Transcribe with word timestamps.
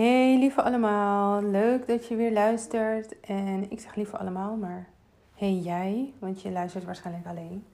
Hey 0.00 0.38
lieve 0.38 0.62
allemaal, 0.62 1.42
leuk 1.42 1.86
dat 1.86 2.06
je 2.06 2.16
weer 2.16 2.32
luistert. 2.32 3.20
En 3.20 3.70
ik 3.70 3.80
zeg 3.80 3.94
lieve 3.94 4.16
allemaal, 4.16 4.56
maar 4.56 4.88
hey 5.34 5.52
jij, 5.52 6.12
want 6.18 6.42
je 6.42 6.50
luistert 6.50 6.84
waarschijnlijk 6.84 7.26
alleen. 7.26 7.66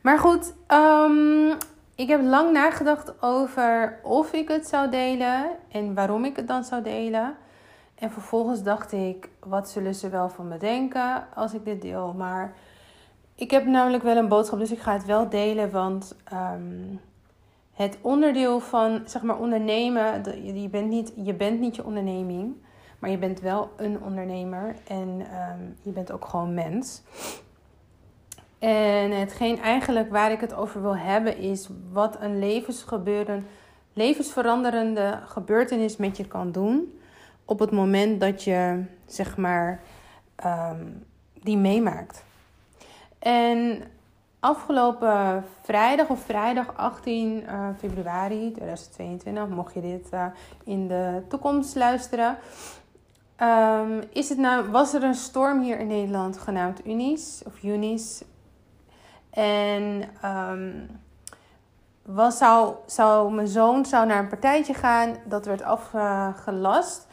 Maar 0.00 0.18
goed, 0.18 0.54
um, 0.68 1.56
ik 1.94 2.08
heb 2.08 2.22
lang 2.22 2.52
nagedacht 2.52 3.22
over 3.22 3.98
of 4.02 4.32
ik 4.32 4.48
het 4.48 4.68
zou 4.68 4.90
delen 4.90 5.50
en 5.68 5.94
waarom 5.94 6.24
ik 6.24 6.36
het 6.36 6.48
dan 6.48 6.64
zou 6.64 6.82
delen. 6.82 7.34
En 7.94 8.10
vervolgens 8.10 8.62
dacht 8.62 8.92
ik, 8.92 9.28
wat 9.40 9.70
zullen 9.70 9.94
ze 9.94 10.08
wel 10.08 10.28
van 10.28 10.48
me 10.48 10.56
denken 10.56 11.26
als 11.34 11.54
ik 11.54 11.64
dit 11.64 11.82
deel? 11.82 12.12
Maar 12.12 12.52
ik 13.34 13.50
heb 13.50 13.66
namelijk 13.66 14.02
wel 14.02 14.16
een 14.16 14.28
boodschap, 14.28 14.58
dus 14.58 14.72
ik 14.72 14.80
ga 14.80 14.92
het 14.92 15.04
wel 15.04 15.28
delen, 15.28 15.70
want... 15.70 16.16
Um, 16.32 17.00
het 17.72 17.98
onderdeel 18.00 18.60
van 18.60 19.02
zeg 19.04 19.22
maar 19.22 19.38
ondernemen, 19.38 20.22
je 20.62 20.68
bent 20.68 20.88
niet 20.88 21.12
je, 21.16 21.34
bent 21.34 21.60
niet 21.60 21.76
je 21.76 21.84
onderneming, 21.84 22.54
maar 22.98 23.10
je 23.10 23.18
bent 23.18 23.40
wel 23.40 23.70
een 23.76 24.02
ondernemer 24.02 24.76
en 24.86 25.08
um, 25.08 25.76
je 25.82 25.90
bent 25.90 26.12
ook 26.12 26.24
gewoon 26.24 26.54
mens. 26.54 27.02
En 28.58 29.10
hetgeen 29.10 29.60
eigenlijk 29.60 30.10
waar 30.10 30.32
ik 30.32 30.40
het 30.40 30.54
over 30.54 30.82
wil 30.82 30.96
hebben 30.96 31.36
is 31.36 31.68
wat 31.92 32.16
een 32.20 32.38
levensgebeuren, 32.38 33.46
levensveranderende 33.92 35.20
gebeurtenis 35.26 35.96
met 35.96 36.16
je 36.16 36.26
kan 36.26 36.52
doen 36.52 36.98
op 37.44 37.58
het 37.58 37.70
moment 37.70 38.20
dat 38.20 38.44
je 38.44 38.84
zeg 39.06 39.36
maar 39.36 39.82
um, 40.46 41.04
die 41.42 41.56
meemaakt. 41.56 42.24
En 43.18 43.82
afgelopen 44.42 45.44
vrijdag 45.62 46.08
of 46.08 46.20
vrijdag 46.20 46.76
18 46.76 47.42
uh, 47.42 47.48
eh, 47.48 47.76
februari 47.78 48.52
2022, 48.52 49.48
mocht 49.48 49.74
je 49.74 49.80
dit 49.80 50.08
uh, 50.14 50.26
in 50.64 50.88
de 50.88 51.22
toekomst 51.28 51.74
luisteren, 51.74 52.38
um, 53.42 54.02
is 54.12 54.28
het 54.28 54.38
nou, 54.38 54.70
was 54.70 54.94
er 54.94 55.02
een 55.02 55.14
storm 55.14 55.62
hier 55.62 55.78
in 55.78 55.86
Nederland 55.86 56.38
genaamd 56.38 56.86
Unis 56.86 57.42
of 57.46 57.62
Unis. 57.62 58.22
En 59.30 60.02
um, 60.24 61.00
was, 62.02 62.38
zou, 62.38 62.74
zou, 62.86 63.32
mijn 63.32 63.48
zoon 63.48 63.86
zou 63.86 64.06
naar 64.06 64.18
een 64.18 64.28
partijtje 64.28 64.74
gaan, 64.74 65.16
dat 65.24 65.46
werd 65.46 65.62
afgelast. 65.62 67.06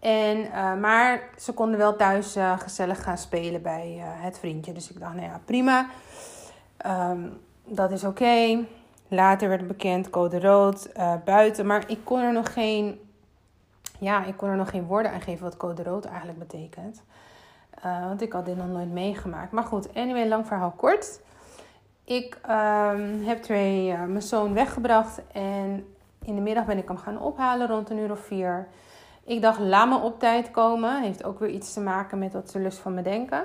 En, 0.00 0.38
uh, 0.38 0.74
maar 0.74 1.28
ze 1.38 1.52
konden 1.52 1.78
wel 1.78 1.96
thuis 1.96 2.36
gezellig 2.58 3.02
gaan 3.02 3.18
spelen 3.18 3.62
bij 3.62 4.02
het 4.02 4.38
vriendje. 4.38 4.72
Dus 4.72 4.90
ik 4.90 5.00
dacht, 5.00 5.14
nou 5.14 5.26
ja, 5.26 5.40
prima. 5.44 5.86
Um, 6.86 7.40
dat 7.64 7.90
is 7.90 8.04
oké. 8.04 8.64
Later 9.08 9.48
werd 9.48 9.66
bekend 9.66 10.10
code 10.10 10.40
rood 10.40 10.88
uh, 10.96 11.14
buiten. 11.24 11.66
Maar 11.66 11.84
ik 11.86 11.98
kon 12.04 12.20
er 12.20 12.32
nog 12.32 12.52
geen. 12.52 13.00
Ja, 13.98 14.24
ik 14.24 14.36
kon 14.36 14.48
er 14.48 14.56
nog 14.56 14.70
geen 14.70 14.86
woorden 14.86 15.12
aan 15.12 15.20
geven 15.20 15.44
wat 15.44 15.56
code 15.56 15.82
rood 15.82 16.04
eigenlijk 16.04 16.38
betekent. 16.38 17.02
Uh, 17.84 18.06
want 18.06 18.22
ik 18.22 18.32
had 18.32 18.44
dit 18.44 18.56
nog 18.56 18.68
nooit 18.68 18.92
meegemaakt. 18.92 19.52
Maar 19.52 19.64
goed, 19.64 19.94
anyway, 19.94 20.28
lang 20.28 20.46
verhaal 20.46 20.70
kort. 20.70 21.20
Ik 22.04 22.38
um, 22.42 23.24
heb 23.24 23.42
twee, 23.42 23.90
uh, 23.90 24.04
mijn 24.04 24.22
zoon 24.22 24.54
weggebracht. 24.54 25.20
En 25.32 25.86
in 26.22 26.34
de 26.34 26.40
middag 26.40 26.64
ben 26.64 26.78
ik 26.78 26.88
hem 26.88 26.96
gaan 26.96 27.20
ophalen 27.20 27.66
rond 27.66 27.90
een 27.90 27.98
uur 27.98 28.10
of 28.10 28.20
vier. 28.20 28.68
Ik 29.24 29.42
dacht, 29.42 29.58
laat 29.58 29.88
me 29.88 29.98
op 29.98 30.18
tijd 30.18 30.50
komen. 30.50 31.02
Heeft 31.02 31.24
ook 31.24 31.38
weer 31.38 31.48
iets 31.48 31.72
te 31.72 31.80
maken 31.80 32.18
met 32.18 32.32
wat 32.32 32.50
ze 32.50 32.58
lust 32.58 32.78
van 32.78 32.94
me 32.94 33.02
denken. 33.02 33.44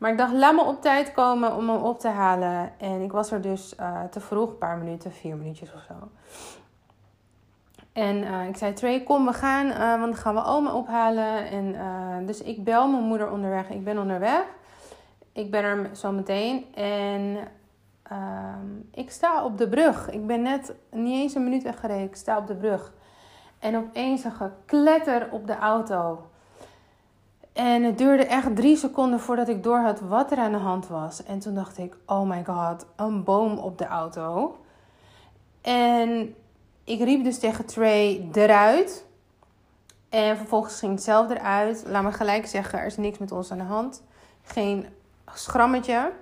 Maar 0.00 0.10
ik 0.10 0.18
dacht, 0.18 0.32
laat 0.32 0.54
me 0.54 0.64
op 0.64 0.82
tijd 0.82 1.12
komen 1.12 1.56
om 1.56 1.68
hem 1.68 1.82
op 1.82 2.00
te 2.00 2.08
halen. 2.08 2.72
En 2.78 3.00
ik 3.00 3.12
was 3.12 3.30
er 3.30 3.40
dus 3.40 3.74
uh, 3.80 4.02
te 4.10 4.20
vroeg, 4.20 4.50
een 4.50 4.58
paar 4.58 4.78
minuten, 4.78 5.12
vier 5.12 5.36
minuutjes 5.36 5.72
of 5.74 5.82
zo. 5.88 5.94
En 7.92 8.16
uh, 8.16 8.48
ik 8.48 8.56
zei, 8.56 8.72
Trey, 8.72 9.02
kom, 9.02 9.26
we 9.26 9.32
gaan, 9.32 9.66
uh, 9.66 9.78
want 9.78 10.12
dan 10.12 10.14
gaan 10.14 10.34
we 10.34 10.44
oma 10.44 10.72
ophalen. 10.72 11.46
En, 11.46 12.26
dus 12.26 12.42
ik 12.42 12.64
bel 12.64 12.88
mijn 12.88 13.02
moeder 13.02 13.30
onderweg. 13.30 13.70
Ik 13.70 13.84
ben 13.84 13.98
onderweg. 13.98 14.44
Ik 15.32 15.50
ben 15.50 15.64
er 15.64 15.90
zo 15.96 16.12
meteen. 16.12 16.74
En 16.74 17.38
ehm, 18.02 18.68
ik 18.92 19.10
sta 19.10 19.44
op 19.44 19.58
de 19.58 19.68
brug. 19.68 20.10
Ik 20.10 20.26
ben 20.26 20.42
net 20.42 20.74
niet 20.90 21.20
eens 21.20 21.34
een 21.34 21.44
minuut 21.44 21.62
weggereden. 21.62 22.04
Ik 22.04 22.16
sta 22.16 22.38
op 22.38 22.46
de 22.46 22.56
brug. 22.56 22.92
En 23.58 23.76
opeens 23.76 24.24
een 24.24 24.32
gekletter 24.32 25.28
op 25.30 25.46
de 25.46 25.56
auto. 25.56 26.29
En 27.52 27.82
het 27.82 27.98
duurde 27.98 28.24
echt 28.24 28.56
drie 28.56 28.76
seconden 28.76 29.20
voordat 29.20 29.48
ik 29.48 29.62
door 29.62 29.78
had 29.78 30.00
wat 30.00 30.30
er 30.30 30.38
aan 30.38 30.52
de 30.52 30.58
hand 30.58 30.88
was. 30.88 31.24
En 31.24 31.38
toen 31.38 31.54
dacht 31.54 31.78
ik, 31.78 31.96
oh 32.06 32.28
my 32.28 32.44
god, 32.44 32.86
een 32.96 33.24
boom 33.24 33.58
op 33.58 33.78
de 33.78 33.86
auto. 33.86 34.56
En 35.60 36.34
ik 36.84 37.00
riep 37.00 37.24
dus 37.24 37.38
tegen 37.38 37.66
Trey 37.66 38.28
eruit. 38.32 39.04
En 40.08 40.36
vervolgens 40.36 40.78
ging 40.78 40.92
het 40.92 41.02
zelf 41.02 41.30
eruit. 41.30 41.84
Laat 41.86 42.02
me 42.02 42.12
gelijk 42.12 42.46
zeggen, 42.46 42.78
er 42.78 42.86
is 42.86 42.96
niks 42.96 43.18
met 43.18 43.32
ons 43.32 43.50
aan 43.50 43.58
de 43.58 43.64
hand. 43.64 44.02
Geen 44.42 44.86
schrammetje. 45.34 46.12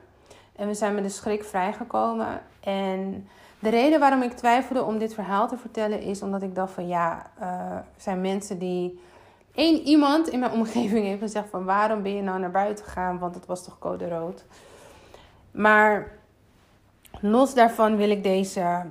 En 0.57 0.67
we 0.67 0.75
zijn 0.75 0.95
met 0.95 1.05
de 1.05 1.11
schrik 1.11 1.45
vrijgekomen. 1.45 2.41
En 2.61 3.29
de 3.59 3.69
reden 3.69 4.01
waarom 4.01 4.23
ik 4.23 4.33
twijfelde 4.33 4.83
om 4.83 4.99
dit 4.99 5.15
verhaal 5.15 5.49
te 5.49 5.57
vertellen 5.57 6.01
is 6.01 6.23
omdat 6.23 6.43
ik 6.43 6.55
dacht 6.55 6.73
van 6.73 6.89
ja, 6.89 7.31
er 7.39 7.85
zijn 7.97 8.21
mensen 8.21 8.59
die 8.59 9.01
één 9.59 9.83
iemand 9.83 10.29
in 10.29 10.39
mijn 10.39 10.53
omgeving 10.53 11.05
heeft 11.05 11.21
gezegd 11.21 11.49
van 11.51 11.65
waarom 11.65 12.03
ben 12.03 12.15
je 12.15 12.23
nou 12.23 12.41
naar 12.41 12.51
buiten 12.51 12.85
gegaan, 12.85 13.19
want 13.19 13.35
het 13.35 13.47
was 13.47 13.65
toch 13.65 13.79
code 13.79 14.09
rood. 14.09 14.45
Maar 15.51 16.13
los 17.21 17.55
daarvan 17.55 17.97
wil 17.97 18.11
ik 18.11 18.23
deze, 18.23 18.83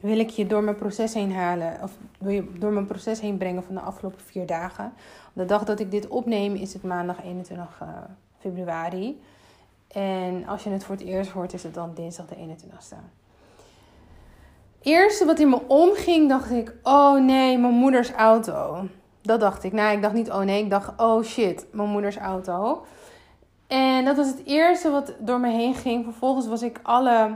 wil 0.00 0.18
ik 0.18 0.30
je 0.30 0.46
door 0.46 0.62
mijn 0.62 0.76
proces 0.76 1.14
heen 1.14 1.32
halen, 1.32 1.78
of 1.82 1.92
wil 2.18 2.32
je 2.32 2.52
door 2.58 2.72
mijn 2.72 2.86
proces 2.86 3.20
heen 3.20 3.36
brengen 3.36 3.62
van 3.62 3.74
de 3.74 3.80
afgelopen 3.80 4.20
vier 4.20 4.46
dagen. 4.46 4.92
De 5.32 5.44
dag 5.44 5.64
dat 5.64 5.80
ik 5.80 5.90
dit 5.90 6.08
opneem 6.08 6.54
is 6.54 6.72
het 6.72 6.82
maandag 6.82 7.22
21 7.24 7.80
uh, 7.82 7.88
februari. 8.38 9.20
En 9.88 10.46
als 10.46 10.64
je 10.64 10.70
het 10.70 10.84
voor 10.84 10.94
het 10.94 11.04
eerst 11.04 11.30
hoort, 11.30 11.52
is 11.52 11.62
het 11.62 11.74
dan 11.74 11.94
dinsdag 11.94 12.26
de 12.26 12.34
21ste. 12.34 12.96
Eerste 14.82 15.24
wat 15.24 15.38
in 15.38 15.48
me 15.48 15.60
omging, 15.68 16.28
dacht 16.28 16.50
ik: 16.50 16.74
oh 16.82 17.24
nee, 17.24 17.58
mijn 17.58 17.74
moeders 17.74 18.10
auto. 18.10 18.88
Dat 19.22 19.40
dacht 19.40 19.64
ik. 19.64 19.72
Nou, 19.72 19.96
ik 19.96 20.02
dacht 20.02 20.14
niet, 20.14 20.30
oh 20.30 20.40
nee, 20.40 20.62
ik 20.62 20.70
dacht, 20.70 20.92
oh 20.96 21.22
shit, 21.22 21.66
mijn 21.72 21.88
moeders 21.88 22.16
auto. 22.16 22.84
En 23.66 24.04
dat 24.04 24.16
was 24.16 24.26
het 24.26 24.42
eerste 24.44 24.90
wat 24.90 25.12
door 25.18 25.40
me 25.40 25.50
heen 25.50 25.74
ging. 25.74 26.04
Vervolgens 26.04 26.46
was 26.46 26.62
ik 26.62 26.80
alle. 26.82 27.34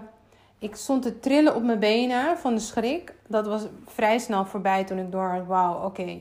Ik 0.59 0.77
stond 0.77 1.03
te 1.03 1.21
trillen 1.21 1.55
op 1.55 1.63
mijn 1.63 1.79
benen 1.79 2.39
van 2.39 2.55
de 2.55 2.61
schrik. 2.61 3.15
Dat 3.27 3.47
was 3.47 3.67
vrij 3.87 4.19
snel 4.19 4.45
voorbij 4.45 4.85
toen 4.85 4.99
ik 4.99 5.13
door 5.13 5.29
had, 5.29 5.47
wauw, 5.47 5.85
oké. 5.85 6.19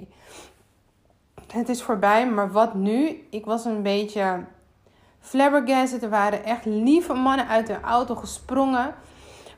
Het 1.52 1.70
is 1.70 1.82
voorbij, 1.84 2.30
maar 2.30 2.52
wat 2.52 2.74
nu? 2.74 3.28
Ik 3.30 3.46
was 3.46 3.66
een 3.66 3.82
beetje 3.82 4.44
flabbergasted. 5.20 6.04
Er 6.04 6.10
waren 6.10 6.44
echt 6.44 6.66
lieve 6.66 7.14
mannen 7.14 7.48
uit 7.48 7.68
de 7.68 7.80
auto 7.82 8.16
gesprongen. 8.16 8.96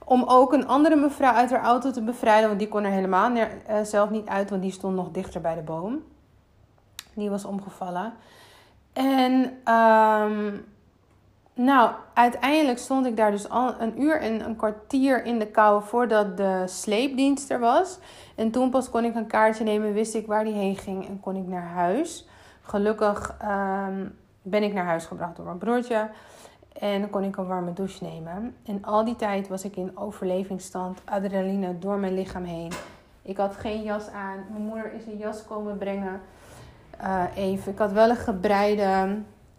Om 0.06 0.24
ook 0.24 0.54
een 0.54 0.68
andere 0.68 0.96
mevrouw 0.96 1.34
uit 1.34 1.50
haar 1.52 1.64
auto 1.64 1.92
te 1.92 2.02
bevrijden. 2.02 2.48
Want 2.48 2.60
die 2.60 2.70
kon 2.70 2.84
er 2.84 2.92
helemaal 2.92 3.32
uh, 3.32 3.46
zelf 3.84 4.10
niet 4.10 4.28
uit. 4.28 4.50
Want 4.50 4.62
die 4.62 4.72
stond 4.72 4.96
nog 4.96 5.12
dichter 5.12 5.42
bij 5.42 5.56
de 5.56 5.62
boom. 5.62 6.04
Die 7.14 7.30
was 7.30 7.46
omgevallen. 7.46 8.14
En 8.94 9.34
um, 9.74 10.66
nou, 11.54 11.92
uiteindelijk 12.14 12.78
stond 12.78 13.06
ik 13.06 13.18
daar 13.18 13.32
dus 13.32 13.50
al 13.50 13.74
een 13.80 14.02
uur 14.02 14.22
en 14.22 14.46
een 14.46 14.56
kwartier 14.56 15.26
in 15.26 15.40
de 15.40 15.48
kou 15.48 15.84
voordat 15.84 16.38
de 16.38 16.64
sleepdienst 16.66 17.52
er 17.52 17.60
was. 17.60 18.00
En 18.36 18.52
toen 18.52 18.70
pas 18.70 18.90
kon 18.90 19.04
ik 19.04 19.16
een 19.16 19.28
kaartje 19.28 19.64
nemen, 19.64 19.94
wist 19.94 20.16
ik 20.16 20.28
waar 20.28 20.44
die 20.44 20.54
heen 20.54 20.76
ging 20.76 21.08
en 21.08 21.20
kon 21.20 21.36
ik 21.36 21.48
naar 21.48 21.68
huis. 21.68 22.28
Gelukkig 22.62 23.36
um, 23.42 24.18
ben 24.42 24.64
ik 24.64 24.74
naar 24.74 24.86
huis 24.86 25.06
gebracht 25.06 25.36
door 25.36 25.46
mijn 25.46 25.58
broertje. 25.58 26.10
En 26.80 27.02
dan 27.02 27.10
kon 27.10 27.24
ik 27.24 27.38
een 27.38 27.48
warme 27.48 27.74
douche 27.74 28.04
nemen. 28.04 28.56
En 28.66 28.84
al 28.84 29.06
die 29.06 29.16
tijd 29.16 29.48
was 29.48 29.64
ik 29.64 29.76
in 29.76 29.98
overlevingsstand, 29.98 31.02
adrenaline 31.06 31.80
door 31.80 31.98
mijn 31.98 32.14
lichaam 32.14 32.44
heen. 32.44 32.72
Ik 33.22 33.38
had 33.38 33.56
geen 33.56 33.84
jas 33.84 34.08
aan. 34.08 34.46
Mijn 34.52 34.64
moeder 34.64 34.94
is 34.94 35.06
een 35.06 35.18
jas 35.18 35.46
komen 35.46 35.78
brengen. 35.78 36.22
Uh, 37.02 37.24
even. 37.36 37.72
Ik 37.72 37.78
had 37.78 37.92
wel 37.92 38.10
een 38.10 38.16
gebreide 38.16 39.18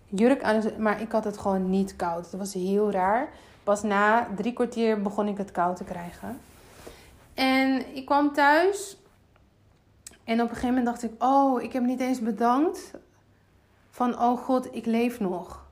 jurk 0.08 0.42
aan, 0.42 0.62
maar 0.78 1.00
ik 1.00 1.12
had 1.12 1.24
het 1.24 1.38
gewoon 1.38 1.70
niet 1.70 1.96
koud. 1.96 2.24
Het 2.30 2.40
was 2.40 2.52
heel 2.52 2.90
raar. 2.90 3.28
Pas 3.64 3.82
na 3.82 4.28
drie 4.36 4.52
kwartier 4.52 5.02
begon 5.02 5.28
ik 5.28 5.38
het 5.38 5.50
koud 5.50 5.76
te 5.76 5.84
krijgen. 5.84 6.40
En 7.34 7.96
ik 7.96 8.06
kwam 8.06 8.32
thuis. 8.32 8.96
En 10.24 10.34
op 10.34 10.48
een 10.48 10.54
gegeven 10.54 10.68
moment 10.68 10.86
dacht 10.86 11.02
ik: 11.02 11.22
Oh, 11.22 11.62
ik 11.62 11.72
heb 11.72 11.82
niet 11.82 12.00
eens 12.00 12.20
bedankt. 12.20 12.90
Van 13.90 14.20
oh 14.20 14.38
god, 14.38 14.74
ik 14.74 14.86
leef 14.86 15.20
nog. 15.20 15.65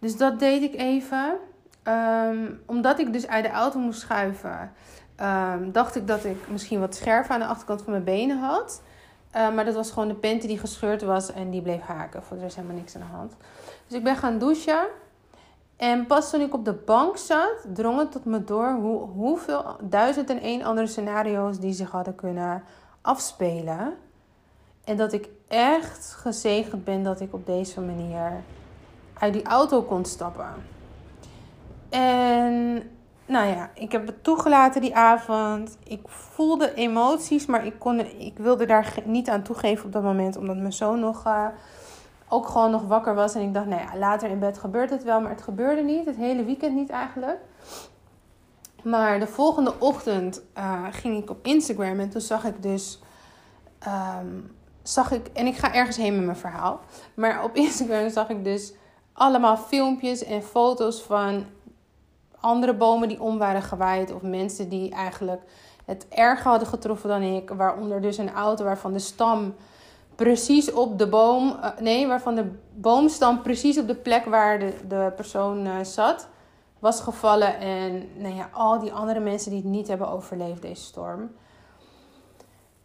Dus 0.00 0.16
dat 0.16 0.38
deed 0.38 0.62
ik 0.62 0.74
even. 0.74 1.38
Um, 1.84 2.62
omdat 2.66 2.98
ik 2.98 3.12
dus 3.12 3.26
uit 3.26 3.44
de 3.44 3.50
auto 3.50 3.78
moest 3.78 4.00
schuiven, 4.00 4.72
um, 5.20 5.72
dacht 5.72 5.96
ik 5.96 6.06
dat 6.06 6.24
ik 6.24 6.48
misschien 6.48 6.80
wat 6.80 6.94
scherven 6.94 7.34
aan 7.34 7.40
de 7.40 7.46
achterkant 7.46 7.82
van 7.82 7.92
mijn 7.92 8.04
benen 8.04 8.38
had. 8.38 8.82
Uh, 9.36 9.54
maar 9.54 9.64
dat 9.64 9.74
was 9.74 9.90
gewoon 9.90 10.08
de 10.08 10.14
panty 10.14 10.46
die 10.46 10.58
gescheurd 10.58 11.02
was 11.02 11.32
en 11.32 11.50
die 11.50 11.62
bleef 11.62 11.80
haken. 11.80 12.22
Voor 12.22 12.36
de 12.36 12.42
rest 12.42 12.56
helemaal 12.56 12.76
niks 12.76 12.94
aan 12.94 13.00
de 13.00 13.16
hand. 13.16 13.32
Dus 13.86 13.98
ik 13.98 14.04
ben 14.04 14.16
gaan 14.16 14.38
douchen. 14.38 14.86
En 15.76 16.06
pas 16.06 16.30
toen 16.30 16.40
ik 16.40 16.54
op 16.54 16.64
de 16.64 16.72
bank 16.72 17.16
zat, 17.16 17.66
drong 17.74 17.98
het 17.98 18.12
tot 18.12 18.24
me 18.24 18.44
door 18.44 18.70
hoe, 18.70 19.00
hoeveel 19.00 19.76
duizend 19.82 20.30
en 20.30 20.40
één 20.40 20.62
andere 20.62 20.86
scenario's 20.86 21.58
die 21.58 21.72
zich 21.72 21.90
hadden 21.90 22.14
kunnen 22.14 22.62
afspelen. 23.00 23.94
En 24.84 24.96
dat 24.96 25.12
ik 25.12 25.28
echt 25.48 26.12
gezegend 26.12 26.84
ben 26.84 27.02
dat 27.02 27.20
ik 27.20 27.34
op 27.34 27.46
deze 27.46 27.80
manier 27.80 28.42
uit 29.20 29.32
die 29.32 29.44
auto 29.44 29.82
kon 29.82 30.04
stappen. 30.04 30.54
En 31.88 32.82
nou 33.26 33.46
ja, 33.46 33.70
ik 33.74 33.92
heb 33.92 34.06
het 34.06 34.24
toegelaten 34.24 34.80
die 34.80 34.96
avond. 34.96 35.78
Ik 35.84 36.00
voelde 36.04 36.74
emoties, 36.74 37.46
maar 37.46 37.66
ik, 37.66 37.78
kon, 37.78 38.00
ik 38.00 38.38
wilde 38.38 38.66
daar 38.66 38.94
niet 39.04 39.28
aan 39.28 39.42
toegeven 39.42 39.86
op 39.86 39.92
dat 39.92 40.02
moment, 40.02 40.36
omdat 40.36 40.56
mijn 40.56 40.72
zoon 40.72 41.00
nog, 41.00 41.26
uh, 41.26 41.46
ook 42.28 42.46
gewoon 42.46 42.70
nog 42.70 42.82
wakker 42.82 43.14
was. 43.14 43.34
En 43.34 43.42
ik 43.42 43.54
dacht, 43.54 43.66
nou 43.66 43.80
ja, 43.80 43.98
later 43.98 44.30
in 44.30 44.38
bed 44.38 44.58
gebeurt 44.58 44.90
het 44.90 45.02
wel, 45.02 45.20
maar 45.20 45.30
het 45.30 45.42
gebeurde 45.42 45.82
niet. 45.82 46.06
Het 46.06 46.16
hele 46.16 46.44
weekend 46.44 46.74
niet 46.74 46.90
eigenlijk. 46.90 47.38
Maar 48.82 49.20
de 49.20 49.26
volgende 49.26 49.74
ochtend 49.78 50.42
uh, 50.58 50.84
ging 50.90 51.22
ik 51.22 51.30
op 51.30 51.46
Instagram 51.46 52.00
en 52.00 52.10
toen 52.10 52.20
zag 52.20 52.44
ik 52.44 52.62
dus. 52.62 53.00
Um, 54.20 54.58
zag 54.82 55.12
ik, 55.12 55.26
en 55.32 55.46
ik 55.46 55.56
ga 55.56 55.74
ergens 55.74 55.96
heen 55.96 56.16
met 56.16 56.24
mijn 56.24 56.36
verhaal. 56.36 56.80
Maar 57.14 57.44
op 57.44 57.54
Instagram 57.66 58.10
zag 58.10 58.28
ik 58.28 58.44
dus 58.44 58.72
allemaal 59.12 59.56
filmpjes 59.56 60.24
en 60.24 60.42
foto's 60.42 61.02
van 61.02 61.44
andere 62.40 62.74
bomen 62.74 63.08
die 63.08 63.20
om 63.20 63.38
waren 63.38 63.62
gewaaid. 63.62 64.14
Of 64.14 64.22
mensen 64.22 64.68
die 64.68 64.90
eigenlijk 64.90 65.42
het 65.84 66.06
erger 66.08 66.50
hadden 66.50 66.68
getroffen 66.68 67.08
dan 67.08 67.22
ik. 67.22 67.50
Waaronder 67.50 68.00
dus 68.00 68.18
een 68.18 68.32
auto 68.32 68.64
waarvan 68.64 68.92
de 68.92 68.98
stam 68.98 69.54
precies 70.14 70.72
op 70.72 70.98
de 70.98 71.08
boom. 71.08 71.48
Uh, 71.48 71.68
nee, 71.78 72.06
waarvan 72.06 72.34
de 72.34 72.50
boomstam 72.74 73.42
precies 73.42 73.78
op 73.78 73.86
de 73.86 73.94
plek 73.94 74.24
waar 74.24 74.58
de, 74.58 74.74
de 74.88 75.12
persoon 75.16 75.66
uh, 75.66 75.72
zat 75.82 76.28
was 76.78 77.00
gevallen. 77.00 77.58
En 77.58 78.08
nou 78.16 78.34
ja, 78.34 78.48
al 78.52 78.78
die 78.78 78.92
andere 78.92 79.20
mensen 79.20 79.50
die 79.50 79.60
het 79.60 79.70
niet 79.70 79.88
hebben 79.88 80.08
overleefd, 80.08 80.62
deze 80.62 80.82
storm. 80.82 81.30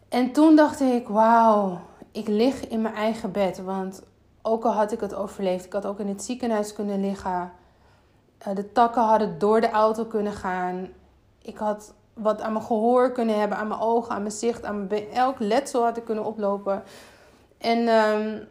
En 0.08 0.32
toen 0.32 0.56
dacht 0.56 0.80
ik, 0.80 1.08
wauw, 1.08 1.78
ik 2.12 2.28
lig 2.28 2.68
in 2.68 2.82
mijn 2.82 2.94
eigen 2.94 3.32
bed. 3.32 3.62
Want 3.62 4.02
ook 4.46 4.64
al 4.64 4.72
had 4.72 4.92
ik 4.92 5.00
het 5.00 5.14
overleefd, 5.14 5.64
ik 5.64 5.72
had 5.72 5.86
ook 5.86 6.00
in 6.00 6.08
het 6.08 6.22
ziekenhuis 6.22 6.72
kunnen 6.72 7.00
liggen. 7.00 7.52
Eh, 8.38 8.54
de 8.54 8.72
takken 8.72 9.02
hadden 9.02 9.38
door 9.38 9.60
de 9.60 9.70
auto 9.70 10.04
kunnen 10.04 10.32
gaan. 10.32 10.88
Ik 11.42 11.56
had 11.58 11.94
wat 12.14 12.40
aan 12.40 12.52
mijn 12.52 12.64
gehoor 12.64 13.12
kunnen 13.12 13.38
hebben, 13.38 13.58
aan 13.58 13.68
mijn 13.68 13.80
ogen, 13.80 14.14
aan 14.14 14.22
mijn 14.22 14.34
zicht, 14.34 14.64
aan 14.64 14.86
mijn. 14.86 15.10
Elk 15.10 15.38
letsel 15.38 15.84
had 15.84 15.96
ik 15.96 16.04
kunnen 16.04 16.24
oplopen. 16.24 16.82
En 17.58 17.88
um, 17.88 18.46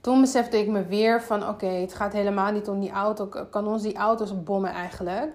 toen 0.00 0.20
besefte 0.20 0.58
ik 0.58 0.68
me 0.68 0.86
weer 0.86 1.22
van 1.22 1.48
oké, 1.48 1.66
het 1.66 1.94
gaat 1.94 2.12
helemaal 2.12 2.52
niet 2.52 2.68
om 2.68 2.80
die 2.80 2.90
auto. 2.90 3.26
Kan 3.50 3.66
ons 3.66 3.82
die 3.82 3.96
auto's 3.96 4.42
bommen 4.42 4.70
eigenlijk? 4.70 5.32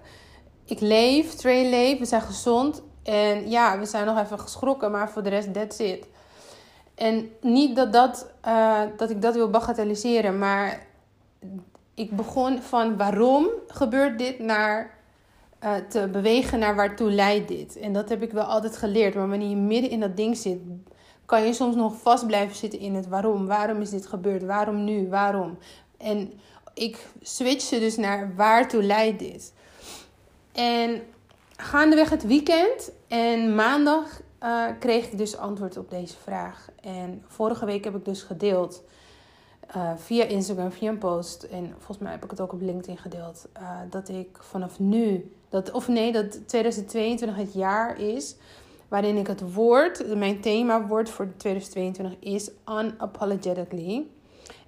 Ik 0.64 0.80
leef, 0.80 1.34
Trey 1.34 1.68
leeft, 1.68 1.98
we 1.98 2.04
zijn 2.04 2.22
gezond. 2.22 2.82
En 3.02 3.50
ja, 3.50 3.78
we 3.78 3.86
zijn 3.86 4.06
nog 4.06 4.18
even 4.18 4.40
geschrokken, 4.40 4.90
maar 4.90 5.10
voor 5.10 5.22
de 5.22 5.28
rest, 5.28 5.52
that's 5.52 5.78
it. 5.78 6.06
En 6.98 7.30
niet 7.40 7.76
dat, 7.76 7.92
dat, 7.92 8.30
uh, 8.46 8.80
dat 8.96 9.10
ik 9.10 9.22
dat 9.22 9.34
wil 9.34 9.50
bagatelliseren, 9.50 10.38
maar 10.38 10.86
ik 11.94 12.16
begon 12.16 12.62
van 12.62 12.96
waarom 12.96 13.48
gebeurt 13.66 14.18
dit 14.18 14.38
naar 14.38 14.98
uh, 15.64 15.74
te 15.88 16.08
bewegen 16.12 16.58
naar 16.58 16.76
waartoe 16.76 17.10
leidt 17.10 17.48
dit. 17.48 17.78
En 17.78 17.92
dat 17.92 18.08
heb 18.08 18.22
ik 18.22 18.32
wel 18.32 18.44
altijd 18.44 18.76
geleerd. 18.76 19.14
Maar 19.14 19.28
wanneer 19.28 19.48
je 19.48 19.56
midden 19.56 19.90
in 19.90 20.00
dat 20.00 20.16
ding 20.16 20.36
zit, 20.36 20.58
kan 21.26 21.42
je 21.42 21.52
soms 21.52 21.74
nog 21.74 21.94
vast 22.00 22.26
blijven 22.26 22.56
zitten 22.56 22.78
in 22.78 22.94
het 22.94 23.08
waarom. 23.08 23.46
Waarom 23.46 23.80
is 23.80 23.90
dit 23.90 24.06
gebeurd? 24.06 24.44
Waarom 24.44 24.84
nu? 24.84 25.08
Waarom? 25.08 25.58
En 25.96 26.32
ik 26.74 27.06
switchte 27.22 27.78
dus 27.78 27.96
naar 27.96 28.32
waartoe 28.36 28.82
leidt 28.82 29.18
dit. 29.18 29.52
En 30.52 31.02
gaandeweg 31.56 32.10
het 32.10 32.26
weekend 32.26 32.90
en 33.08 33.54
maandag 33.54 34.20
uh, 34.42 34.66
kreeg 34.78 35.06
ik 35.06 35.18
dus 35.18 35.36
antwoord 35.36 35.76
op 35.76 35.90
deze 35.90 36.16
vraag. 36.16 36.68
En 36.80 37.22
vorige 37.26 37.66
week 37.66 37.84
heb 37.84 37.96
ik 37.96 38.04
dus 38.04 38.22
gedeeld 38.22 38.82
uh, 39.76 39.92
via 39.96 40.24
Instagram, 40.24 40.72
via 40.72 40.90
een 40.90 40.98
post. 40.98 41.42
En 41.42 41.74
volgens 41.76 41.98
mij 41.98 42.12
heb 42.12 42.24
ik 42.24 42.30
het 42.30 42.40
ook 42.40 42.52
op 42.52 42.60
LinkedIn 42.60 42.98
gedeeld. 42.98 43.48
Uh, 43.60 43.70
dat 43.90 44.08
ik 44.08 44.38
vanaf 44.40 44.78
nu, 44.78 45.32
dat, 45.48 45.70
of 45.70 45.88
nee, 45.88 46.12
dat 46.12 46.48
2022 46.48 47.36
het 47.36 47.52
jaar 47.54 48.00
is 48.00 48.36
waarin 48.88 49.16
ik 49.16 49.26
het 49.26 49.54
woord, 49.54 50.16
mijn 50.16 50.40
thema 50.40 50.86
woord 50.86 51.10
voor 51.10 51.32
2022 51.36 52.16
is 52.20 52.50
unapologetically. 52.68 54.06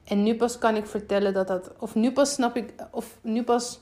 En 0.04 0.22
nu 0.22 0.36
pas 0.36 0.58
kan 0.58 0.76
ik 0.76 0.86
vertellen 0.86 1.32
dat 1.32 1.46
dat, 1.46 1.70
of 1.78 1.94
nu 1.94 2.12
pas 2.12 2.32
snap 2.32 2.56
ik, 2.56 2.74
of 2.90 3.18
nu 3.22 3.42
pas 3.42 3.80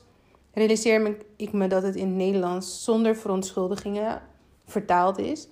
realiseer 0.53 1.17
ik 1.35 1.53
me 1.53 1.67
dat 1.67 1.83
het 1.83 1.95
in 1.95 2.07
het 2.07 2.15
Nederlands 2.15 2.83
zonder 2.83 3.15
verontschuldigingen 3.15 4.21
vertaald 4.65 5.17
is. 5.17 5.47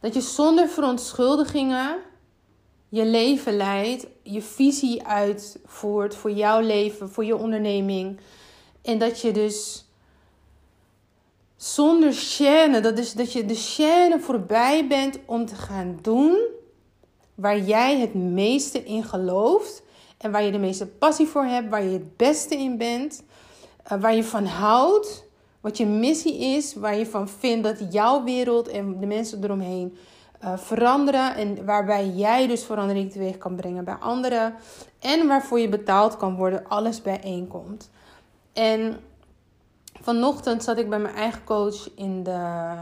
Dat 0.00 0.14
je 0.14 0.20
zonder 0.20 0.68
verontschuldigingen 0.68 1.98
je 2.88 3.04
leven 3.04 3.56
leidt, 3.56 4.06
je 4.22 4.42
visie 4.42 5.06
uitvoert 5.06 6.14
voor 6.14 6.30
jouw 6.30 6.60
leven, 6.60 7.10
voor 7.10 7.24
je 7.24 7.36
onderneming. 7.36 8.20
En 8.82 8.98
dat 8.98 9.20
je 9.20 9.32
dus 9.32 9.86
zonder 11.56 12.12
chaîne. 12.12 12.80
Dat 12.80 12.98
is 12.98 13.12
dat 13.12 13.32
je 13.32 13.44
de 13.44 13.54
chaîne 13.54 14.20
voorbij 14.20 14.86
bent 14.86 15.18
om 15.26 15.46
te 15.46 15.54
gaan 15.54 15.98
doen 16.02 16.38
waar 17.34 17.58
jij 17.58 17.98
het 17.98 18.14
meeste 18.14 18.84
in 18.84 19.04
gelooft. 19.04 19.82
En 20.18 20.30
waar 20.30 20.42
je 20.42 20.52
de 20.52 20.58
meeste 20.58 20.86
passie 20.86 21.26
voor 21.26 21.44
hebt, 21.44 21.68
waar 21.68 21.84
je 21.84 21.92
het 21.92 22.16
beste 22.16 22.56
in 22.56 22.76
bent, 22.76 23.22
uh, 23.92 24.00
waar 24.00 24.14
je 24.14 24.24
van 24.24 24.46
houdt, 24.46 25.24
wat 25.66 25.76
je 25.76 25.86
missie 25.86 26.38
is, 26.38 26.74
waar 26.74 26.96
je 26.96 27.06
van 27.06 27.28
vindt 27.28 27.64
dat 27.64 27.92
jouw 27.92 28.24
wereld 28.24 28.68
en 28.68 29.00
de 29.00 29.06
mensen 29.06 29.44
eromheen 29.44 29.96
uh, 30.44 30.56
veranderen. 30.56 31.34
En 31.34 31.64
waarbij 31.64 32.08
jij 32.08 32.46
dus 32.46 32.64
verandering 32.64 33.12
teweeg 33.12 33.38
kan 33.38 33.56
brengen 33.56 33.84
bij 33.84 33.94
anderen. 33.94 34.54
En 35.00 35.26
waarvoor 35.26 35.60
je 35.60 35.68
betaald 35.68 36.16
kan 36.16 36.36
worden, 36.36 36.68
alles 36.68 37.02
bijeenkomt. 37.02 37.90
En 38.52 38.96
Vanochtend 40.00 40.64
zat 40.64 40.78
ik 40.78 40.88
bij 40.88 40.98
mijn 40.98 41.14
eigen 41.14 41.44
coach 41.44 41.90
in 41.94 42.22
de. 42.22 42.72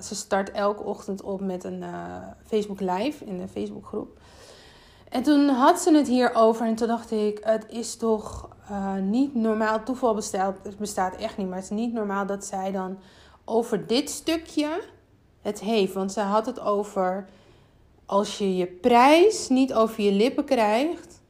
Ze 0.00 0.14
start 0.14 0.50
elke 0.50 0.82
ochtend 0.82 1.22
op 1.22 1.40
met 1.40 1.64
een 1.64 1.82
uh, 1.82 2.16
Facebook 2.46 2.80
Live 2.80 3.24
in 3.24 3.38
de 3.38 3.48
Facebookgroep. 3.48 4.18
En 5.14 5.22
toen 5.22 5.48
had 5.48 5.80
ze 5.80 5.94
het 5.94 6.08
hierover 6.08 6.66
en 6.66 6.74
toen 6.74 6.88
dacht 6.88 7.10
ik: 7.10 7.40
het 7.42 7.66
is 7.68 7.96
toch 7.96 8.48
uh, 8.70 8.94
niet 8.94 9.34
normaal. 9.34 9.82
Toeval 9.82 10.16
het 10.16 10.78
bestaat 10.78 11.16
echt 11.16 11.36
niet, 11.36 11.46
maar 11.46 11.56
het 11.56 11.64
is 11.64 11.70
niet 11.70 11.92
normaal 11.92 12.26
dat 12.26 12.44
zij 12.44 12.72
dan 12.72 12.98
over 13.44 13.86
dit 13.86 14.10
stukje 14.10 14.82
het 15.42 15.60
heeft. 15.60 15.92
Want 15.92 16.12
ze 16.12 16.20
had 16.20 16.46
het 16.46 16.60
over 16.60 17.28
als 18.06 18.38
je 18.38 18.56
je 18.56 18.66
prijs 18.66 19.48
niet 19.48 19.74
over 19.74 20.02
je 20.02 20.12
lippen 20.12 20.44
krijgt. 20.44 21.20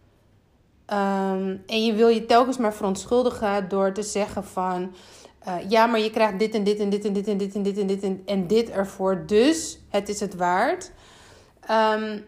Um, 0.87 1.63
en 1.67 1.85
je 1.85 1.93
wil 1.93 2.09
je 2.09 2.27
telkens 2.27 2.57
maar 2.57 2.75
verontschuldigen 2.75 3.69
door 3.69 3.93
te 3.93 4.03
zeggen 4.03 4.45
van 4.45 4.93
uh, 5.49 5.55
ja, 5.69 5.87
maar 5.87 6.01
je 6.01 6.11
krijgt 6.11 6.39
dit 6.39 6.55
en 6.55 6.65
dit 6.65 6.79
en 6.79 6.91
dit 6.91 7.05
en 7.05 7.13
dit 7.13 7.29
en 7.29 7.39
dit 7.39 7.55
en 7.55 7.63
dit 7.63 7.79
en 7.79 7.87
dit 7.87 8.03
en, 8.03 8.23
en 8.27 8.47
dit 8.47 8.71
ervoor. 8.71 9.27
Dus 9.27 9.79
het 9.89 10.09
is 10.09 10.21
het 10.21 10.35
waard. 10.35 10.93
Um, 11.71 12.25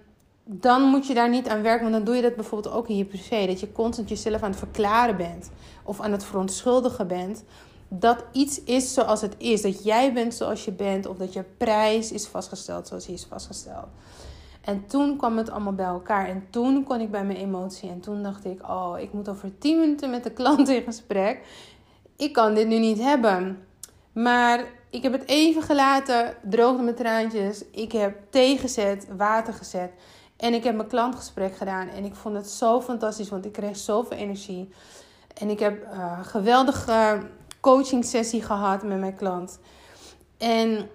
dan 0.48 0.82
moet 0.82 1.06
je 1.06 1.14
daar 1.14 1.28
niet 1.28 1.48
aan 1.48 1.62
werken. 1.62 1.82
Want 1.82 1.94
dan 1.94 2.04
doe 2.04 2.14
je 2.14 2.22
dat 2.22 2.36
bijvoorbeeld 2.36 2.74
ook 2.74 2.88
in 2.88 2.96
je 2.96 3.04
privé. 3.04 3.46
Dat 3.46 3.60
je 3.60 3.72
constant 3.72 4.08
jezelf 4.08 4.42
aan 4.42 4.50
het 4.50 4.58
verklaren 4.58 5.16
bent. 5.16 5.50
Of 5.82 6.00
aan 6.00 6.12
het 6.12 6.24
verontschuldigen 6.24 7.08
bent. 7.08 7.44
Dat 7.88 8.24
iets 8.32 8.62
is 8.64 8.94
zoals 8.94 9.20
het 9.20 9.34
is. 9.38 9.62
Dat 9.62 9.84
jij 9.84 10.12
bent 10.12 10.34
zoals 10.34 10.64
je 10.64 10.72
bent. 10.72 11.06
Of 11.06 11.16
dat 11.16 11.32
je 11.32 11.44
prijs 11.56 12.12
is 12.12 12.26
vastgesteld 12.26 12.88
zoals 12.88 13.06
hij 13.06 13.14
is 13.14 13.26
vastgesteld. 13.28 13.86
En 14.60 14.86
toen 14.86 15.16
kwam 15.16 15.36
het 15.36 15.50
allemaal 15.50 15.74
bij 15.74 15.86
elkaar. 15.86 16.28
En 16.28 16.46
toen 16.50 16.84
kon 16.84 17.00
ik 17.00 17.10
bij 17.10 17.24
mijn 17.24 17.38
emotie. 17.38 17.90
En 17.90 18.00
toen 18.00 18.22
dacht 18.22 18.44
ik, 18.44 18.68
oh, 18.68 18.98
ik 18.98 19.12
moet 19.12 19.28
over 19.28 19.58
10 19.58 19.80
minuten 19.80 20.10
met 20.10 20.24
de 20.24 20.30
klant 20.30 20.68
in 20.68 20.82
gesprek 20.82 21.40
ik 22.16 22.32
kan 22.32 22.54
dit 22.54 22.66
nu 22.66 22.78
niet 22.78 22.98
hebben. 22.98 23.66
Maar 24.12 24.64
ik 24.90 25.02
heb 25.02 25.12
het 25.12 25.26
even 25.26 25.62
gelaten, 25.62 26.36
droogde 26.42 26.82
mijn 26.82 26.96
traantjes. 26.96 27.64
Ik 27.70 27.92
heb 27.92 28.16
thee 28.30 28.58
gezet, 28.58 29.06
water 29.16 29.54
gezet. 29.54 29.90
En 30.36 30.54
ik 30.54 30.64
heb 30.64 30.76
mijn 30.76 30.88
klantgesprek 30.88 31.56
gedaan. 31.56 31.88
En 31.88 32.04
ik 32.04 32.14
vond 32.14 32.36
het 32.36 32.50
zo 32.50 32.80
fantastisch, 32.80 33.28
want 33.28 33.44
ik 33.44 33.52
kreeg 33.52 33.76
zoveel 33.76 34.16
energie. 34.16 34.68
En 35.34 35.48
ik 35.50 35.58
heb 35.58 35.82
een 35.82 35.98
uh, 35.98 36.26
geweldige 36.26 37.20
coaching 37.60 38.04
sessie 38.04 38.42
gehad 38.42 38.82
met 38.82 38.98
mijn 38.98 39.16
klant. 39.16 39.58
En 40.38 40.88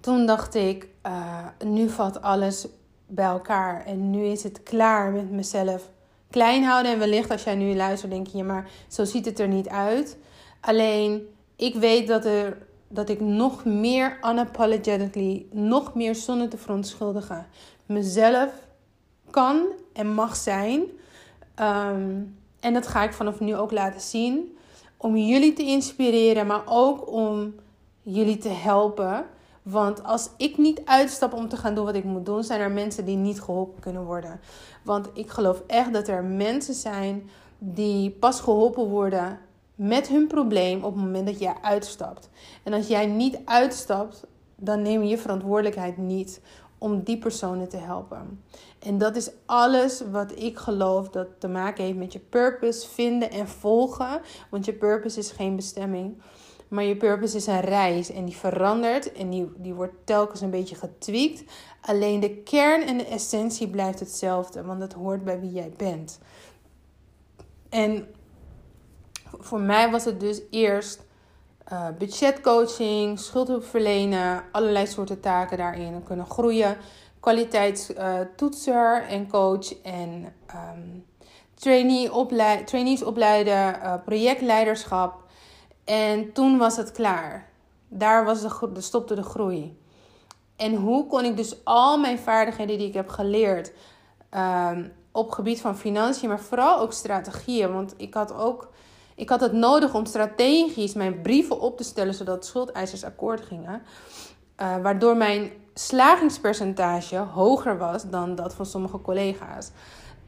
toen 0.00 0.26
dacht 0.26 0.54
ik, 0.54 0.88
uh, 1.06 1.46
nu 1.64 1.88
valt 1.88 2.22
alles 2.22 2.66
bij 3.06 3.26
elkaar. 3.26 3.84
En 3.84 4.10
nu 4.10 4.24
is 4.24 4.42
het 4.42 4.62
klaar 4.62 5.10
met 5.12 5.30
mezelf 5.30 5.90
klein 6.30 6.64
houden. 6.64 6.92
En 6.92 6.98
wellicht 6.98 7.30
als 7.30 7.44
jij 7.44 7.54
nu 7.54 7.74
luistert, 7.74 8.12
denk 8.12 8.26
je, 8.26 8.44
maar 8.44 8.70
zo 8.88 9.04
ziet 9.04 9.24
het 9.24 9.38
er 9.38 9.48
niet 9.48 9.68
uit. 9.68 10.16
Alleen, 10.60 11.28
ik 11.56 11.74
weet 11.74 12.08
dat, 12.08 12.24
er, 12.24 12.58
dat 12.88 13.08
ik 13.08 13.20
nog 13.20 13.64
meer 13.64 14.18
unapologetically, 14.22 15.46
nog 15.50 15.94
meer 15.94 16.14
zonder 16.14 16.48
te 16.48 16.56
verontschuldigen, 16.56 17.46
mezelf 17.90 18.52
kan 19.30 19.66
en 19.92 20.14
mag 20.14 20.36
zijn. 20.36 20.80
Um, 21.60 22.38
en 22.60 22.74
dat 22.74 22.86
ga 22.86 23.02
ik 23.02 23.12
vanaf 23.12 23.40
nu 23.40 23.56
ook 23.56 23.70
laten 23.70 24.00
zien. 24.00 24.56
Om 24.96 25.16
jullie 25.16 25.52
te 25.52 25.62
inspireren, 25.62 26.46
maar 26.46 26.62
ook 26.66 27.12
om 27.12 27.54
jullie 28.02 28.38
te 28.38 28.48
helpen. 28.48 29.26
Want 29.62 30.04
als 30.04 30.30
ik 30.36 30.58
niet 30.58 30.82
uitstap 30.84 31.32
om 31.32 31.48
te 31.48 31.56
gaan 31.56 31.74
doen 31.74 31.84
wat 31.84 31.94
ik 31.94 32.04
moet 32.04 32.26
doen, 32.26 32.44
zijn 32.44 32.60
er 32.60 32.70
mensen 32.70 33.04
die 33.04 33.16
niet 33.16 33.40
geholpen 33.40 33.80
kunnen 33.80 34.04
worden. 34.04 34.40
Want 34.84 35.08
ik 35.12 35.30
geloof 35.30 35.62
echt 35.66 35.92
dat 35.92 36.08
er 36.08 36.24
mensen 36.24 36.74
zijn 36.74 37.30
die 37.58 38.10
pas 38.10 38.40
geholpen 38.40 38.88
worden 38.88 39.38
met 39.74 40.08
hun 40.08 40.26
probleem 40.26 40.84
op 40.84 40.94
het 40.94 41.04
moment 41.04 41.26
dat 41.26 41.38
jij 41.38 41.54
uitstapt. 41.62 42.28
En 42.62 42.72
als 42.72 42.86
jij 42.86 43.06
niet 43.06 43.38
uitstapt, 43.44 44.26
dan 44.56 44.82
neem 44.82 45.02
je 45.02 45.08
je 45.08 45.18
verantwoordelijkheid 45.18 45.96
niet 45.96 46.40
om 46.80 47.02
die 47.02 47.18
personen 47.18 47.68
te 47.68 47.76
helpen. 47.76 48.44
En 48.78 48.98
dat 48.98 49.16
is 49.16 49.30
alles 49.46 50.02
wat 50.10 50.38
ik 50.38 50.58
geloof 50.58 51.08
dat 51.08 51.26
te 51.38 51.48
maken 51.48 51.84
heeft 51.84 51.96
met 51.96 52.12
je 52.12 52.18
purpose 52.18 52.88
vinden 52.88 53.30
en 53.30 53.48
volgen. 53.48 54.20
Want 54.50 54.64
je 54.64 54.72
purpose 54.72 55.18
is 55.18 55.30
geen 55.30 55.56
bestemming. 55.56 56.22
Maar 56.68 56.84
je 56.84 56.96
purpose 56.96 57.36
is 57.36 57.46
een 57.46 57.60
reis 57.60 58.10
en 58.10 58.24
die 58.24 58.36
verandert 58.36 59.12
en 59.12 59.30
die, 59.30 59.52
die 59.56 59.74
wordt 59.74 59.94
telkens 60.04 60.40
een 60.40 60.50
beetje 60.50 60.74
getweakt. 60.74 61.44
Alleen 61.80 62.20
de 62.20 62.36
kern 62.36 62.82
en 62.82 62.98
de 62.98 63.06
essentie 63.06 63.68
blijft 63.68 64.00
hetzelfde, 64.00 64.62
want 64.62 64.80
het 64.80 64.92
hoort 64.92 65.24
bij 65.24 65.40
wie 65.40 65.52
jij 65.52 65.72
bent. 65.76 66.18
En 67.68 68.06
voor 69.38 69.60
mij 69.60 69.90
was 69.90 70.04
het 70.04 70.20
dus 70.20 70.40
eerst 70.50 71.08
uh, 71.72 71.88
budgetcoaching, 71.98 73.18
schuldhulp 73.18 73.64
verlenen, 73.64 74.42
allerlei 74.52 74.86
soorten 74.86 75.20
taken 75.20 75.58
daarin 75.58 76.02
kunnen 76.02 76.26
groeien. 76.26 76.76
Kwaliteitstoetser 77.20 79.02
uh, 79.02 79.12
en 79.12 79.28
coach 79.28 79.82
en 79.82 80.32
opleid, 82.10 82.66
trainees 82.66 83.02
opleiden, 83.02 83.76
uh, 83.82 83.94
projectleiderschap. 84.04 85.22
En 85.84 86.32
toen 86.32 86.58
was 86.58 86.76
het 86.76 86.92
klaar. 86.92 87.48
Daar 87.88 88.24
was 88.24 88.40
de, 88.40 88.70
de, 88.72 88.80
stopte 88.80 89.14
de 89.14 89.22
groei. 89.22 89.78
En 90.56 90.74
hoe 90.74 91.06
kon 91.06 91.24
ik 91.24 91.36
dus 91.36 91.64
al 91.64 91.98
mijn 91.98 92.18
vaardigheden 92.18 92.78
die 92.78 92.88
ik 92.88 92.94
heb 92.94 93.08
geleerd 93.08 93.72
um, 94.34 94.92
op 95.12 95.30
gebied 95.30 95.60
van 95.60 95.76
financiën, 95.76 96.28
maar 96.28 96.40
vooral 96.40 96.78
ook 96.78 96.92
strategieën. 96.92 97.72
Want 97.72 97.94
ik 97.96 98.14
had 98.14 98.34
ook 98.34 98.68
ik 99.20 99.28
had 99.28 99.40
het 99.40 99.52
nodig 99.52 99.94
om 99.94 100.06
strategisch 100.06 100.94
mijn 100.94 101.20
brieven 101.20 101.60
op 101.60 101.76
te 101.76 101.84
stellen 101.84 102.14
zodat 102.14 102.46
schuldeisers 102.46 103.04
akkoord 103.04 103.40
gingen. 103.40 103.82
Uh, 104.60 104.82
waardoor 104.82 105.16
mijn 105.16 105.50
slagingspercentage 105.74 107.16
hoger 107.16 107.78
was 107.78 108.10
dan 108.10 108.34
dat 108.34 108.54
van 108.54 108.66
sommige 108.66 109.00
collega's. 109.00 109.70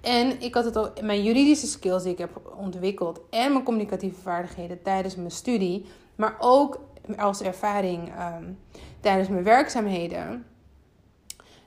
En 0.01 0.41
ik 0.41 0.55
had 0.55 0.65
het 0.65 0.79
ook, 0.79 1.01
mijn 1.03 1.23
juridische 1.23 1.67
skills 1.67 2.03
die 2.03 2.13
ik 2.13 2.19
heb 2.19 2.55
ontwikkeld 2.57 3.21
en 3.31 3.53
mijn 3.53 3.65
communicatieve 3.65 4.21
vaardigheden 4.21 4.83
tijdens 4.83 5.17
mijn 5.17 5.31
studie, 5.31 5.87
maar 6.17 6.37
ook 6.39 6.81
als 7.17 7.41
ervaring 7.41 8.09
um, 8.09 8.59
tijdens 9.01 9.29
mijn 9.29 9.45
werkzaamheden, 9.45 10.47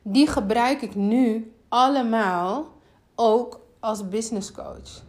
die 0.02 0.28
gebruik 0.28 0.82
ik 0.82 0.96
nu 0.96 1.54
allemaal 1.70 2.66
ook 3.16 3.60
als 3.80 4.10
business 4.10 4.52
coach. 4.52 5.04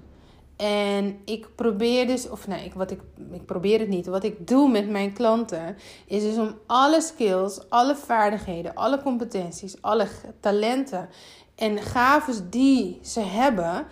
En 0.56 1.18
ik 1.24 1.48
probeer 1.54 2.06
dus, 2.06 2.28
of 2.28 2.46
nee, 2.46 2.72
wat 2.74 2.90
ik, 2.90 3.00
ik 3.32 3.46
probeer 3.46 3.78
het 3.78 3.88
niet. 3.88 4.06
Wat 4.06 4.24
ik 4.24 4.48
doe 4.48 4.70
met 4.70 4.88
mijn 4.88 5.12
klanten 5.12 5.76
is 6.06 6.22
dus 6.22 6.36
om 6.36 6.54
alle 6.66 7.00
skills, 7.00 7.70
alle 7.70 7.96
vaardigheden, 7.96 8.74
alle 8.74 9.02
competenties, 9.02 9.82
alle 9.82 10.06
talenten 10.40 11.08
en 11.54 11.78
gaves 11.78 12.40
die 12.50 12.98
ze 13.02 13.20
hebben, 13.20 13.86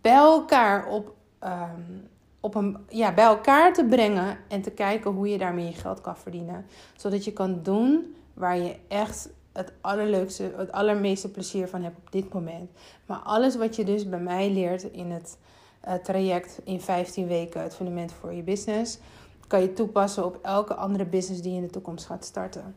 bij 0.00 0.14
elkaar 0.14 0.88
op, 0.88 1.14
um, 1.44 2.08
op 2.40 2.54
een, 2.54 2.76
ja, 2.88 3.14
bij 3.14 3.24
elkaar 3.24 3.72
te 3.72 3.84
brengen 3.84 4.38
en 4.48 4.62
te 4.62 4.70
kijken 4.70 5.10
hoe 5.10 5.28
je 5.28 5.38
daarmee 5.38 5.66
je 5.66 5.72
geld 5.72 6.00
kan 6.00 6.16
verdienen. 6.16 6.66
Zodat 6.96 7.24
je 7.24 7.32
kan 7.32 7.62
doen 7.62 8.14
waar 8.34 8.58
je 8.58 8.76
echt 8.88 9.28
het 9.52 9.72
allerleukste, 9.80 10.52
het 10.56 10.72
allermeeste 10.72 11.30
plezier 11.30 11.68
van 11.68 11.82
hebt 11.82 11.98
op 11.98 12.12
dit 12.12 12.32
moment. 12.32 12.70
Maar 13.06 13.18
alles 13.18 13.56
wat 13.56 13.76
je 13.76 13.84
dus 13.84 14.08
bij 14.08 14.20
mij 14.20 14.50
leert 14.50 14.82
in 14.82 15.10
het 15.10 15.38
uh, 15.86 15.94
traject 15.94 16.60
in 16.64 16.80
15 16.80 17.26
weken, 17.26 17.62
het 17.62 17.74
fundament 17.74 18.12
voor 18.12 18.32
je 18.32 18.42
business, 18.42 18.98
kan 19.46 19.60
je 19.60 19.72
toepassen 19.72 20.24
op 20.24 20.38
elke 20.42 20.74
andere 20.74 21.04
business 21.04 21.42
die 21.42 21.50
je 21.50 21.56
in 21.56 21.62
de 21.62 21.70
toekomst 21.70 22.06
gaat 22.06 22.24
starten. 22.24 22.76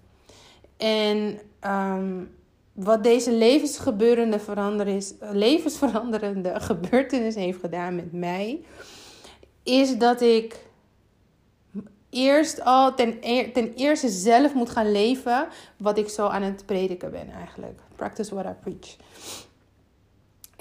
En 0.77 1.39
um, 1.67 2.36
wat 2.74 3.03
deze 3.03 3.31
levensgebeurende 3.34 4.39
is, 4.96 5.13
levensveranderende 5.20 6.60
gebeurtenis 6.70 7.36
heeft 7.36 7.60
gedaan 7.60 7.96
met 7.96 8.12
mij, 8.12 8.65
is 9.63 9.98
dat 9.98 10.22
ik 10.22 10.70
eerst 12.10 12.62
al 12.63 12.93
ten, 12.93 13.20
ten 13.53 13.74
eerste 13.74 14.10
zelf 14.10 14.53
moet 14.53 14.70
gaan 14.70 14.91
leven 14.91 15.48
wat 15.77 15.98
ik 15.98 16.10
zo 16.10 16.27
aan 16.27 16.41
het 16.41 16.65
prediken 16.65 17.12
ben 17.12 17.29
eigenlijk. 17.29 17.79
Practice 17.96 18.36
what 18.36 18.46
I 18.46 18.53
preach. 18.62 18.96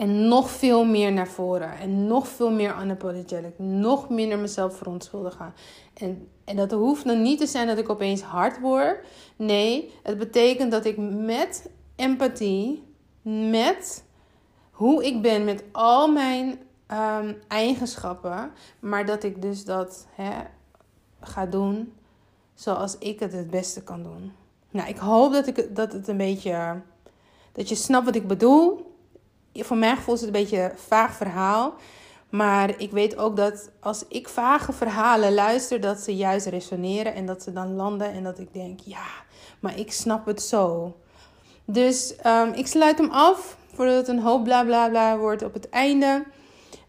En 0.00 0.28
nog 0.28 0.50
veel 0.50 0.85
meer 0.85 1.12
naar 1.12 1.28
voren. 1.28 1.78
En 1.78 2.07
nog 2.07 2.28
veel 2.28 2.50
meer 2.50 2.76
unapologetic. 2.83 3.59
Nog 3.59 4.09
minder 4.09 4.38
mezelf 4.38 4.76
verontschuldigen. 4.76 5.54
En, 5.95 6.28
en 6.45 6.57
dat 6.57 6.71
hoeft 6.71 7.04
nog 7.04 7.16
niet 7.16 7.38
te 7.38 7.47
zijn 7.47 7.66
dat 7.66 7.78
ik 7.78 7.88
opeens 7.88 8.23
hard 8.23 8.61
word. 8.61 9.07
Nee, 9.37 9.92
het 10.02 10.19
betekent 10.19 10.71
dat 10.71 10.85
ik 10.85 10.97
met 11.12 11.71
empathie, 11.97 12.83
met 13.50 14.04
hoe 14.71 15.04
ik 15.04 15.23
ben, 15.23 15.45
met 15.45 15.64
al 15.73 16.12
mijn 16.12 16.59
um, 16.92 17.37
eigenschappen, 17.49 18.52
maar 18.78 19.07
dat 19.07 19.23
ik 19.23 19.42
dus 19.42 19.64
dat 19.64 20.07
hè, 20.14 20.30
ga 21.21 21.47
doen 21.47 21.92
zoals 22.54 22.99
ik 22.99 23.21
het 23.21 23.33
het 23.33 23.50
beste 23.50 23.83
kan 23.83 24.02
doen. 24.02 24.33
Nou, 24.71 24.88
ik 24.88 24.99
hoop 24.99 25.33
dat, 25.33 25.47
ik, 25.47 25.76
dat 25.76 25.92
het 25.92 26.09
een 26.09 26.16
beetje. 26.16 26.80
dat 27.52 27.69
je 27.69 27.75
snapt 27.75 28.04
wat 28.04 28.14
ik 28.14 28.26
bedoel 28.26 28.88
voor 29.54 29.76
mijn 29.76 29.97
gevoel 29.97 30.14
is 30.14 30.21
het 30.21 30.28
een 30.28 30.40
beetje 30.40 30.62
een 30.62 30.78
vaag 30.78 31.14
verhaal. 31.14 31.75
Maar 32.30 32.75
ik 32.80 32.90
weet 32.90 33.16
ook 33.16 33.37
dat 33.37 33.71
als 33.80 34.04
ik 34.09 34.28
vage 34.28 34.73
verhalen 34.73 35.35
luister, 35.35 35.80
dat 35.80 35.99
ze 35.99 36.16
juist 36.16 36.47
resoneren 36.47 37.14
en 37.14 37.26
dat 37.26 37.42
ze 37.42 37.52
dan 37.52 37.76
landen. 37.76 38.12
En 38.12 38.23
dat 38.23 38.38
ik 38.38 38.52
denk, 38.52 38.80
ja, 38.85 39.07
maar 39.61 39.78
ik 39.78 39.92
snap 39.92 40.26
het 40.26 40.42
zo. 40.42 40.95
Dus 41.64 42.14
um, 42.26 42.52
ik 42.52 42.66
sluit 42.66 42.99
hem 42.99 43.11
af 43.11 43.57
voordat 43.75 43.97
het 43.97 44.09
een 44.09 44.23
hoop 44.23 44.45
bla 44.45 44.64
bla 44.64 44.88
bla 44.88 45.19
wordt 45.19 45.42
op 45.42 45.54
het 45.54 45.69
einde. 45.69 46.25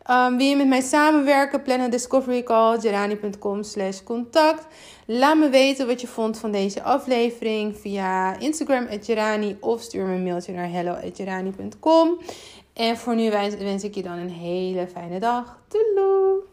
Um, 0.09 0.37
wil 0.37 0.45
je 0.45 0.55
met 0.55 0.67
mij 0.67 0.81
samenwerken? 0.81 1.61
Plan 1.61 1.79
een 1.79 1.89
discovery 1.89 2.43
call. 2.43 2.79
Gerani.com 2.79 3.63
slash 3.63 4.03
contact. 4.03 4.65
Laat 5.05 5.37
me 5.37 5.49
weten 5.49 5.87
wat 5.87 6.01
je 6.01 6.07
vond 6.07 6.37
van 6.37 6.51
deze 6.51 6.83
aflevering 6.83 7.77
via 7.77 8.39
Instagram 8.39 8.87
Gerani 9.01 9.57
of 9.59 9.81
stuur 9.81 10.05
me 10.05 10.13
een 10.13 10.23
mailtje 10.23 10.53
naar 10.53 10.69
hello 10.69 10.95
En 12.73 12.97
voor 12.97 13.15
nu 13.15 13.29
wens 13.57 13.83
ik 13.83 13.95
je 13.95 14.03
dan 14.03 14.17
een 14.17 14.29
hele 14.29 14.87
fijne 14.87 15.19
dag. 15.19 15.59
Doei! 15.67 16.50